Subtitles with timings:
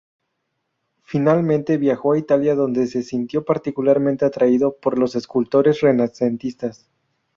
[1.03, 6.89] Finalmente viajó a Italia donde se sintió particularmente atraído por los escultores renacentistas.